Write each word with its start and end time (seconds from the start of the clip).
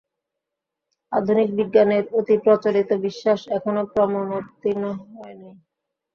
আধুনিক 1.11 1.49
বিজ্ঞানের 1.57 2.03
অতিপ্রচলিত 2.19 2.89
বিশ্বাস 3.05 3.39
এখনও 3.57 3.83
প্রমাণোত্তীর্ণ 3.93 4.83
হয় 5.11 5.35
নাই। 5.41 5.55